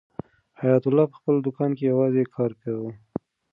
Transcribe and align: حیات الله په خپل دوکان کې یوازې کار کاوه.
حیات 0.61 0.83
الله 0.87 1.05
په 1.11 1.15
خپل 1.19 1.35
دوکان 1.45 1.71
کې 1.77 1.83
یوازې 1.91 2.23
کار 2.35 2.51
کاوه. 2.61 2.91